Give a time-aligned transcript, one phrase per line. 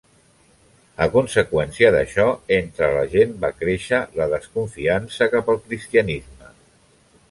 [1.05, 2.25] A conseqüència d'això,
[2.59, 6.57] entre la gent va créixer la desconfiança cap al Cristianisme.